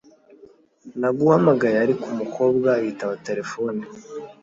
[0.99, 3.81] Namuhamagaye, ariko umukobwa yitaba terefone.